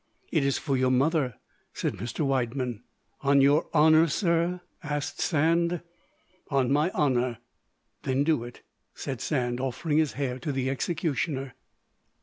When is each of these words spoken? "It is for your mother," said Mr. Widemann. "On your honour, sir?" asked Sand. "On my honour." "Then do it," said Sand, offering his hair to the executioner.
"It 0.31 0.43
is 0.43 0.57
for 0.57 0.75
your 0.75 0.89
mother," 0.89 1.35
said 1.75 1.93
Mr. 1.97 2.25
Widemann. 2.25 2.81
"On 3.21 3.39
your 3.39 3.67
honour, 3.71 4.07
sir?" 4.07 4.61
asked 4.81 5.21
Sand. 5.21 5.81
"On 6.49 6.71
my 6.71 6.89
honour." 6.93 7.37
"Then 8.01 8.23
do 8.23 8.43
it," 8.43 8.63
said 8.95 9.21
Sand, 9.21 9.59
offering 9.59 9.99
his 9.99 10.13
hair 10.13 10.39
to 10.39 10.51
the 10.51 10.71
executioner. 10.71 11.53